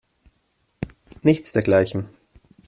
[1.21, 2.07] Nichts dergleichen.